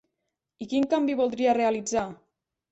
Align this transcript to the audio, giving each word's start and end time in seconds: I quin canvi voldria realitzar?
I 0.65 0.67
quin 0.71 0.87
canvi 0.95 1.19
voldria 1.21 1.55
realitzar? 1.61 2.11